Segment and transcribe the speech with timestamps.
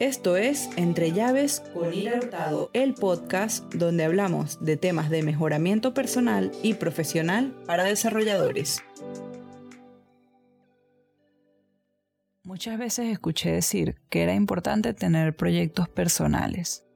[0.00, 5.92] Esto es Entre Llaves con Ira Hurtado, el podcast donde hablamos de temas de mejoramiento
[5.92, 8.82] personal y profesional para desarrolladores.
[12.42, 16.86] Muchas veces escuché decir que era importante tener proyectos personales,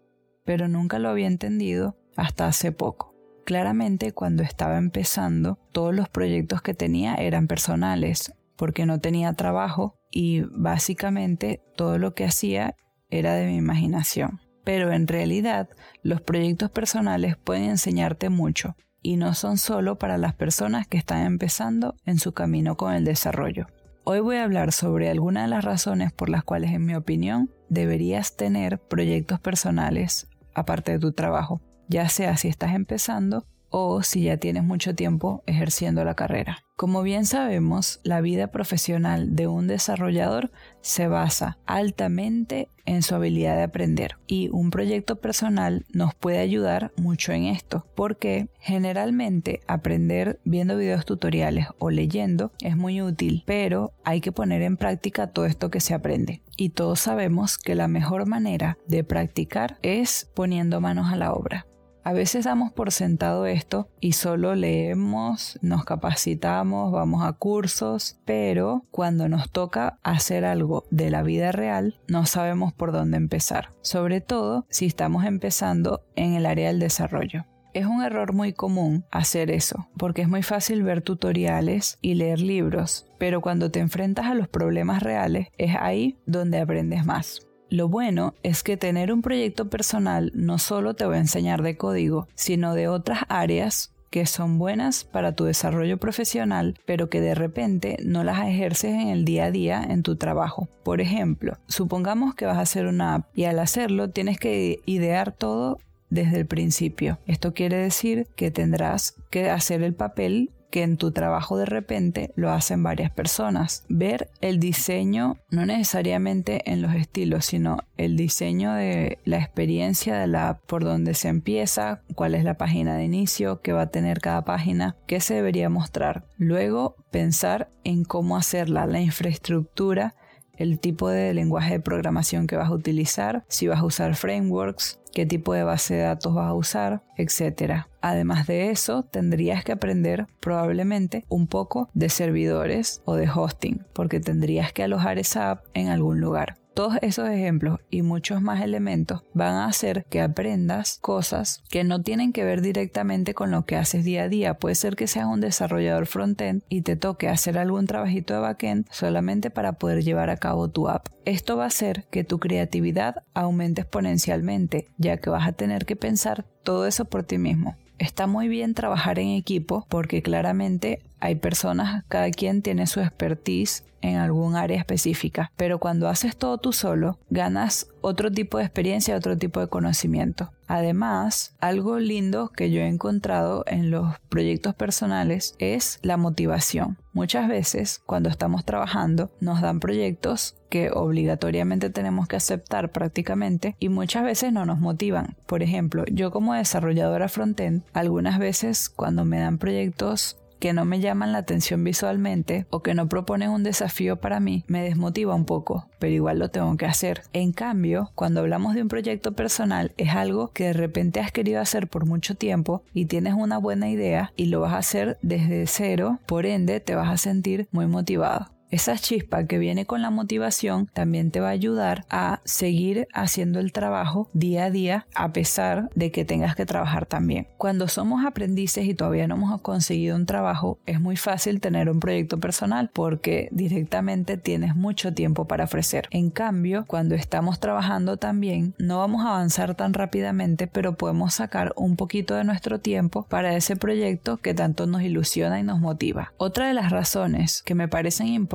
[0.46, 3.14] pero nunca lo había entendido hasta hace poco.
[3.44, 9.98] Claramente cuando estaba empezando, todos los proyectos que tenía eran personales, porque no tenía trabajo
[10.10, 12.76] y básicamente todo lo que hacía
[13.10, 14.40] era de mi imaginación.
[14.64, 15.68] Pero en realidad
[16.02, 21.26] los proyectos personales pueden enseñarte mucho y no son solo para las personas que están
[21.26, 23.66] empezando en su camino con el desarrollo.
[24.04, 27.50] Hoy voy a hablar sobre algunas de las razones por las cuales en mi opinión
[27.68, 34.22] deberías tener proyectos personales aparte de tu trabajo, ya sea si estás empezando o si
[34.22, 36.58] ya tienes mucho tiempo ejerciendo la carrera.
[36.76, 43.56] Como bien sabemos, la vida profesional de un desarrollador se basa altamente en su habilidad
[43.56, 50.38] de aprender y un proyecto personal nos puede ayudar mucho en esto porque generalmente aprender
[50.44, 55.46] viendo videos tutoriales o leyendo es muy útil pero hay que poner en práctica todo
[55.46, 60.80] esto que se aprende y todos sabemos que la mejor manera de practicar es poniendo
[60.80, 61.66] manos a la obra.
[62.06, 68.84] A veces damos por sentado esto y solo leemos, nos capacitamos, vamos a cursos, pero
[68.90, 74.20] cuando nos toca hacer algo de la vida real, no sabemos por dónde empezar, sobre
[74.20, 77.46] todo si estamos empezando en el área del desarrollo.
[77.72, 82.38] Es un error muy común hacer eso, porque es muy fácil ver tutoriales y leer
[82.38, 87.40] libros, pero cuando te enfrentas a los problemas reales es ahí donde aprendes más.
[87.74, 91.76] Lo bueno es que tener un proyecto personal no solo te va a enseñar de
[91.76, 97.34] código, sino de otras áreas que son buenas para tu desarrollo profesional, pero que de
[97.34, 100.68] repente no las ejerces en el día a día en tu trabajo.
[100.84, 105.32] Por ejemplo, supongamos que vas a hacer una app y al hacerlo tienes que idear
[105.32, 105.80] todo
[106.10, 107.18] desde el principio.
[107.26, 112.32] Esto quiere decir que tendrás que hacer el papel que en tu trabajo de repente
[112.34, 113.84] lo hacen varias personas.
[113.88, 120.26] Ver el diseño, no necesariamente en los estilos, sino el diseño de la experiencia de
[120.26, 124.18] la por donde se empieza, cuál es la página de inicio, qué va a tener
[124.18, 126.24] cada página, qué se debería mostrar.
[126.38, 130.16] Luego pensar en cómo hacerla, la infraestructura
[130.56, 135.00] el tipo de lenguaje de programación que vas a utilizar, si vas a usar frameworks,
[135.12, 137.86] qué tipo de base de datos vas a usar, etc.
[138.00, 144.20] Además de eso, tendrías que aprender probablemente un poco de servidores o de hosting, porque
[144.20, 146.56] tendrías que alojar esa app en algún lugar.
[146.74, 152.02] Todos esos ejemplos y muchos más elementos van a hacer que aprendas cosas que no
[152.02, 154.54] tienen que ver directamente con lo que haces día a día.
[154.54, 158.86] Puede ser que seas un desarrollador frontend y te toque hacer algún trabajito de backend
[158.90, 161.06] solamente para poder llevar a cabo tu app.
[161.24, 165.94] Esto va a hacer que tu creatividad aumente exponencialmente, ya que vas a tener que
[165.94, 167.76] pensar todo eso por ti mismo.
[168.00, 173.82] Está muy bien trabajar en equipo porque claramente hay personas, cada quien tiene su expertise
[174.02, 179.16] en algún área específica, pero cuando haces todo tú solo, ganas otro tipo de experiencia,
[179.16, 180.52] otro tipo de conocimiento.
[180.66, 186.98] Además, algo lindo que yo he encontrado en los proyectos personales es la motivación.
[187.14, 193.88] Muchas veces, cuando estamos trabajando, nos dan proyectos que obligatoriamente tenemos que aceptar prácticamente y
[193.88, 195.36] muchas veces no nos motivan.
[195.46, 200.98] Por ejemplo, yo como desarrolladora frontend, algunas veces cuando me dan proyectos que no me
[200.98, 205.44] llaman la atención visualmente o que no proponen un desafío para mí, me desmotiva un
[205.44, 207.20] poco, pero igual lo tengo que hacer.
[207.34, 211.60] En cambio, cuando hablamos de un proyecto personal, es algo que de repente has querido
[211.60, 215.66] hacer por mucho tiempo y tienes una buena idea y lo vas a hacer desde
[215.66, 218.53] cero, por ende te vas a sentir muy motivado.
[218.70, 223.60] Esa chispa que viene con la motivación también te va a ayudar a seguir haciendo
[223.60, 227.46] el trabajo día a día a pesar de que tengas que trabajar también.
[227.56, 232.00] Cuando somos aprendices y todavía no hemos conseguido un trabajo, es muy fácil tener un
[232.00, 236.08] proyecto personal porque directamente tienes mucho tiempo para ofrecer.
[236.10, 241.72] En cambio, cuando estamos trabajando también, no vamos a avanzar tan rápidamente, pero podemos sacar
[241.76, 246.32] un poquito de nuestro tiempo para ese proyecto que tanto nos ilusiona y nos motiva.
[246.38, 248.53] Otra de las razones que me parecen importantes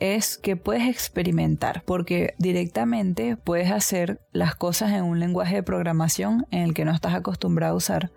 [0.00, 6.46] es que puedes experimentar, porque directamente puedes hacer las cosas en un lenguaje de programación
[6.50, 8.10] en el que no estás acostumbrado a usar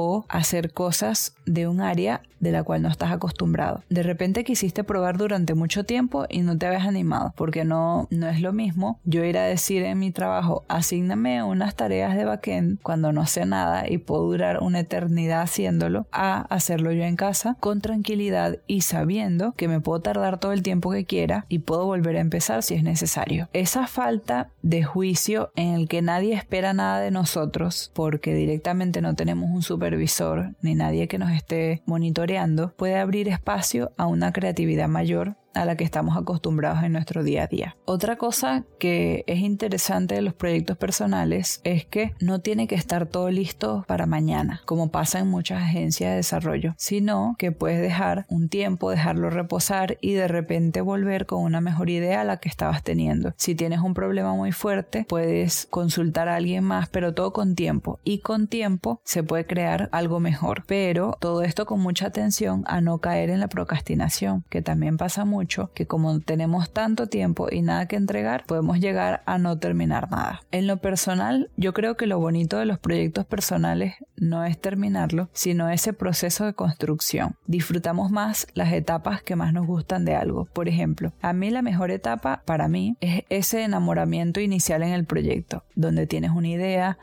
[0.00, 3.82] o hacer cosas de un área de la cual no estás acostumbrado.
[3.88, 8.28] De repente quisiste probar durante mucho tiempo y no te habías animado, porque no, no
[8.28, 12.78] es lo mismo yo ir a decir en mi trabajo, asígname unas tareas de backend
[12.80, 17.56] cuando no sé nada y puedo durar una eternidad haciéndolo, a hacerlo yo en casa
[17.58, 21.86] con tranquilidad y sabiendo que me puedo tardar todo el tiempo que quiera y puedo
[21.86, 23.48] volver a empezar si es necesario.
[23.52, 29.14] Esa falta de juicio en el que nadie espera nada de nosotros porque directamente no
[29.14, 34.86] tenemos un supervisor ni nadie que nos esté monitoreando puede abrir espacio a una creatividad
[34.88, 37.76] mayor a la que estamos acostumbrados en nuestro día a día.
[37.84, 43.06] Otra cosa que es interesante de los proyectos personales es que no tiene que estar
[43.06, 48.26] todo listo para mañana, como pasa en muchas agencias de desarrollo, sino que puedes dejar
[48.28, 52.48] un tiempo, dejarlo reposar y de repente volver con una mejor idea a la que
[52.48, 53.32] estabas teniendo.
[53.36, 57.98] Si tienes un problema muy fuerte, puedes consultar a alguien más, pero todo con tiempo.
[58.04, 60.64] Y con tiempo se puede crear algo mejor.
[60.66, 65.24] Pero todo esto con mucha atención a no caer en la procrastinación, que también pasa
[65.24, 65.37] mucho
[65.74, 70.40] que como tenemos tanto tiempo y nada que entregar, podemos llegar a no terminar nada.
[70.50, 75.28] En lo personal, yo creo que lo bonito de los proyectos personales no es terminarlo,
[75.32, 77.36] sino ese proceso de construcción.
[77.46, 80.46] Disfrutamos más las etapas que más nos gustan de algo.
[80.52, 85.04] Por ejemplo, a mí la mejor etapa para mí es ese enamoramiento inicial en el
[85.04, 86.98] proyecto, donde tienes una idea,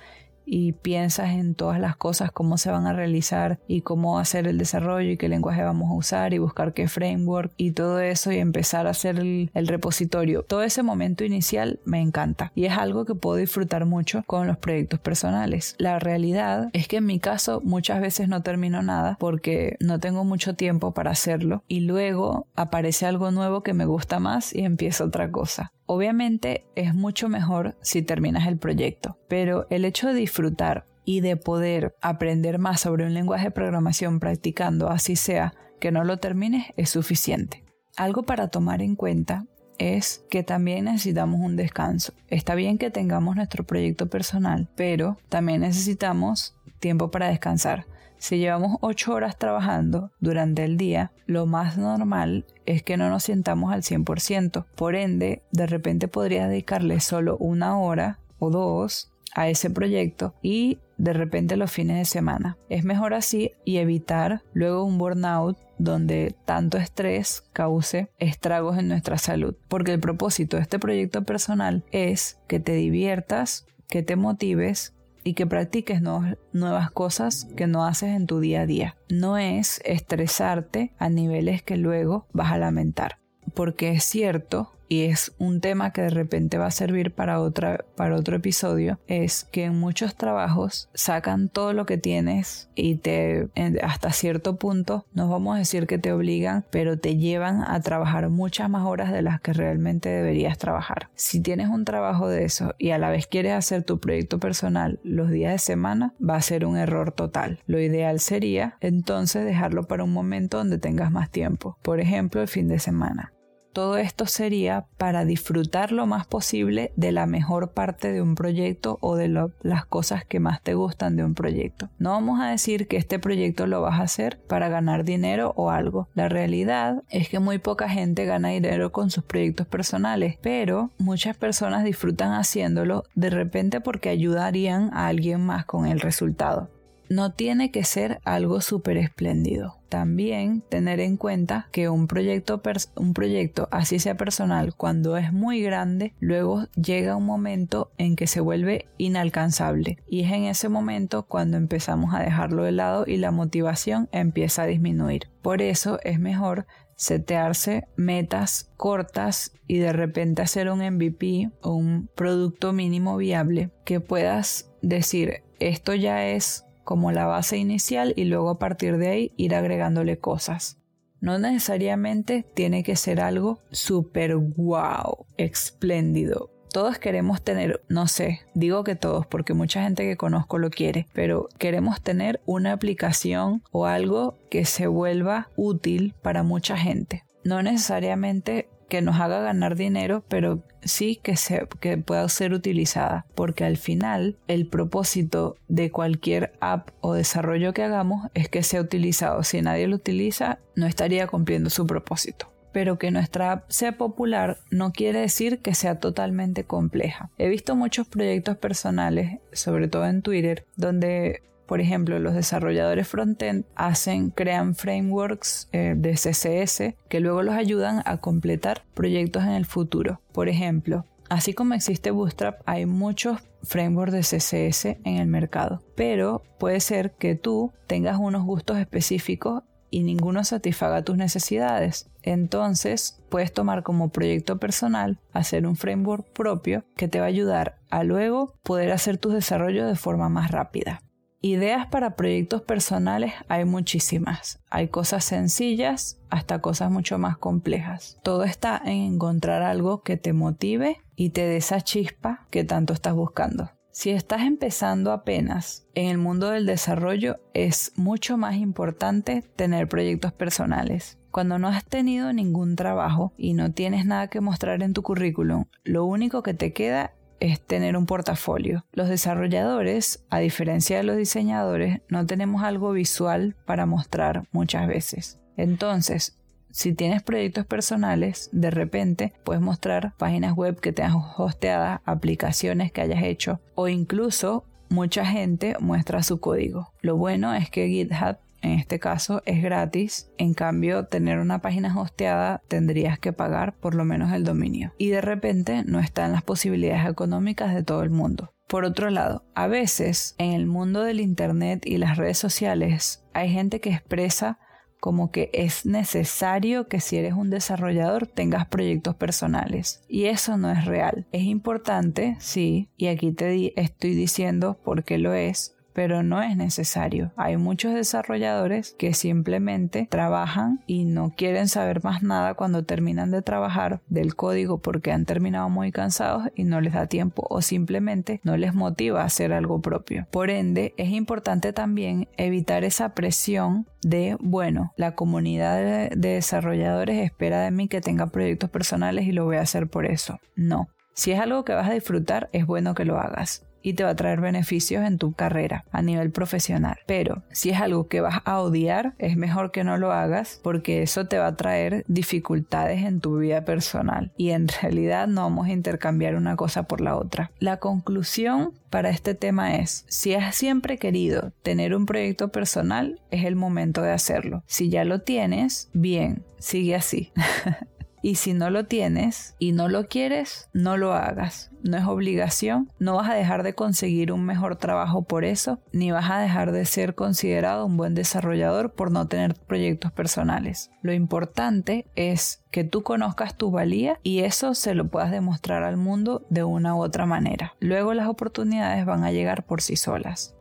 [0.45, 4.57] y piensas en todas las cosas, cómo se van a realizar y cómo hacer el
[4.57, 8.37] desarrollo y qué lenguaje vamos a usar y buscar qué framework y todo eso y
[8.37, 10.43] empezar a hacer el, repositorio.
[10.43, 14.57] Todo ese momento inicial me encanta y es algo que puedo disfrutar mucho con los
[14.57, 15.75] proyectos personales.
[15.79, 20.23] La realidad es que en mi caso muchas veces no termino nada porque no tengo
[20.23, 25.05] mucho tiempo para hacerlo y luego aparece algo nuevo que me gusta más y empiezo
[25.05, 25.71] otra cosa.
[25.87, 31.37] Obviamente es mucho mejor si terminas el proyecto, pero el hecho de disfrutar y de
[31.37, 36.67] poder aprender más sobre un lenguaje de programación practicando, así sea que no lo termines,
[36.77, 37.63] es suficiente.
[37.95, 39.45] Algo para tomar en cuenta
[39.77, 42.13] es que también necesitamos un descanso.
[42.29, 47.85] Está bien que tengamos nuestro proyecto personal, pero también necesitamos tiempo para descansar.
[48.25, 53.21] Si llevamos 8 horas trabajando durante el día, lo más normal es que no nos
[53.21, 54.65] sientamos al 100%.
[54.75, 60.79] Por ende, de repente podrías dedicarle solo una hora o dos a ese proyecto y
[60.97, 62.57] de repente los fines de semana.
[62.67, 69.19] Es mejor así y evitar luego un burnout donde tanto estrés cause estragos en nuestra
[69.19, 69.53] salud.
[69.67, 74.94] Porque el propósito de este proyecto personal es que te diviertas, que te motives
[75.25, 78.95] y que practiques nuevas cosas que no haces en tu día a día.
[79.09, 83.17] No es estresarte a niveles que luego vas a lamentar.
[83.55, 87.85] Porque es cierto y es un tema que de repente va a servir para, otra,
[87.95, 93.49] para otro episodio, es que en muchos trabajos sacan todo lo que tienes y te
[93.81, 98.29] hasta cierto punto, no vamos a decir que te obligan, pero te llevan a trabajar
[98.29, 101.09] muchas más horas de las que realmente deberías trabajar.
[101.15, 104.99] Si tienes un trabajo de eso y a la vez quieres hacer tu proyecto personal
[105.03, 107.59] los días de semana, va a ser un error total.
[107.65, 112.47] Lo ideal sería entonces dejarlo para un momento donde tengas más tiempo, por ejemplo el
[112.47, 113.31] fin de semana.
[113.75, 118.97] Todo esto sería para disfrutar lo más posible de la mejor parte de un proyecto
[119.01, 121.89] o de las cosas que más te gustan de un proyecto.
[121.99, 125.71] No vamos a decir que este proyecto lo vas a hacer para ganar dinero o
[125.71, 126.07] algo.
[126.13, 131.35] La realidad es que muy poca gente gana dinero con sus proyectos personales, pero muchas
[131.35, 136.69] personas disfrutan haciéndolo de repente porque ayudarían a alguien más con el resultado
[137.09, 139.77] no tiene que ser algo súper espléndido.
[139.89, 142.61] También tener en cuenta que un proyecto,
[142.95, 148.27] un proyecto, así sea personal, cuando es muy grande, luego llega un momento en que
[148.27, 149.99] se vuelve inalcanzable.
[150.07, 154.63] Y es en ese momento cuando empezamos a dejarlo de lado y la motivación empieza
[154.63, 155.29] a disminuir.
[155.41, 156.65] Por eso es mejor
[156.95, 163.99] setearse metas cortas y de repente hacer un MVP o un producto mínimo viable que
[163.99, 169.31] puedas decir esto ya es como la base inicial y luego a partir de ahí
[169.35, 170.77] ir agregándole cosas.
[171.19, 176.51] No necesariamente tiene que ser algo súper wow, espléndido.
[176.71, 181.07] Todos queremos tener, no sé, digo que todos porque mucha gente que conozco lo quiere,
[181.13, 187.23] pero queremos tener una aplicación o algo que se vuelva útil para mucha gente.
[187.43, 193.25] No necesariamente que nos haga ganar dinero, pero sí que, se, que pueda ser utilizada,
[193.35, 198.81] porque al final el propósito de cualquier app o desarrollo que hagamos es que sea
[198.81, 199.43] utilizado.
[199.43, 202.51] Si nadie lo utiliza, no estaría cumpliendo su propósito.
[202.71, 207.31] Pero que nuestra app sea popular no quiere decir que sea totalmente compleja.
[207.37, 213.65] He visto muchos proyectos personales, sobre todo en Twitter, donde Por ejemplo, los desarrolladores frontend
[213.75, 219.65] hacen, crean frameworks eh, de CSS que luego los ayudan a completar proyectos en el
[219.65, 220.21] futuro.
[220.31, 226.43] Por ejemplo, así como existe Bootstrap, hay muchos frameworks de CSS en el mercado, pero
[226.59, 232.09] puede ser que tú tengas unos gustos específicos y ninguno satisfaga tus necesidades.
[232.21, 237.77] Entonces puedes tomar como proyecto personal hacer un framework propio que te va a ayudar
[237.89, 241.01] a luego poder hacer tus desarrollos de forma más rápida.
[241.45, 244.57] Ideas para proyectos personales hay muchísimas.
[244.71, 248.17] Hay cosas sencillas hasta cosas mucho más complejas.
[248.23, 252.93] Todo está en encontrar algo que te motive y te dé esa chispa que tanto
[252.93, 253.69] estás buscando.
[253.91, 260.33] Si estás empezando apenas en el mundo del desarrollo, es mucho más importante tener proyectos
[260.33, 261.19] personales.
[261.29, 265.65] Cuando no has tenido ningún trabajo y no tienes nada que mostrar en tu currículum,
[265.83, 268.85] lo único que te queda es tener un portafolio.
[268.91, 275.39] Los desarrolladores, a diferencia de los diseñadores, no tenemos algo visual para mostrar muchas veces.
[275.57, 276.37] Entonces,
[276.71, 283.01] si tienes proyectos personales, de repente puedes mostrar páginas web que tengas hosteadas, aplicaciones que
[283.01, 286.91] hayas hecho o incluso mucha gente muestra su código.
[287.01, 291.97] Lo bueno es que GitHub en este caso es gratis, en cambio tener una página
[291.97, 296.31] hosteada tendrías que pagar por lo menos el dominio y de repente no está en
[296.31, 298.53] las posibilidades económicas de todo el mundo.
[298.67, 303.51] Por otro lado, a veces en el mundo del Internet y las redes sociales hay
[303.51, 304.57] gente que expresa
[304.99, 310.01] como que es necesario que si eres un desarrollador tengas proyectos personales.
[310.07, 311.27] Y eso no es real.
[311.31, 316.57] Es importante, sí, y aquí te estoy diciendo por qué lo es, pero no es
[316.57, 317.31] necesario.
[317.37, 323.41] Hay muchos desarrolladores que simplemente trabajan y no quieren saber más nada cuando terminan de
[323.41, 328.41] trabajar del código porque han terminado muy cansados y no les da tiempo o simplemente
[328.43, 330.27] no les motiva a hacer algo propio.
[330.31, 337.61] Por ende, es importante también evitar esa presión de, bueno, la comunidad de, desarrolladores espera
[337.61, 340.39] de mí que tenga proyectos personales y lo voy a hacer por eso.
[340.57, 340.89] No.
[341.13, 344.09] Si es algo que vas a disfrutar, es bueno que lo hagas y te va
[344.09, 346.97] a traer beneficios en tu carrera a nivel profesional.
[347.05, 351.03] Pero si es algo que vas a odiar, es mejor que no lo hagas porque
[351.03, 355.67] eso te va a traer dificultades en tu vida personal y en realidad no vamos
[355.67, 357.51] a intercambiar una cosa por la otra.
[357.59, 363.45] La conclusión para este tema es, si has siempre querido tener un proyecto personal, es
[363.45, 364.63] el momento de hacerlo.
[364.65, 367.31] Si ya lo tienes, bien, sigue así.
[368.25, 371.69] Y si no lo tienes y no lo quieres, no lo hagas.
[371.83, 372.89] No es obligación.
[372.97, 376.71] No vas a dejar de conseguir un mejor trabajo por eso, ni vas a dejar
[376.71, 380.89] de ser considerado un buen desarrollador por no tener proyectos personales.
[381.03, 385.95] Lo importante es que tú conozcas tu valía y eso se lo puedas demostrar al
[385.95, 387.75] mundo de una u otra manera.
[387.79, 390.54] Luego las oportunidades van a llegar por sí solas.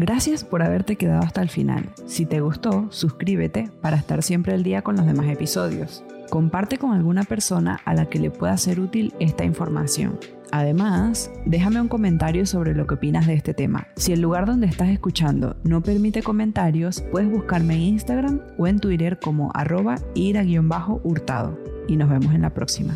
[0.00, 1.90] Gracias por haberte quedado hasta el final.
[2.06, 6.04] Si te gustó, suscríbete para estar siempre al día con los demás episodios.
[6.30, 10.16] Comparte con alguna persona a la que le pueda ser útil esta información.
[10.52, 13.88] Además, déjame un comentario sobre lo que opinas de este tema.
[13.96, 18.78] Si el lugar donde estás escuchando no permite comentarios, puedes buscarme en Instagram o en
[18.78, 21.58] Twitter como arroba ira-hurtado.
[21.88, 22.94] Y nos vemos en la próxima.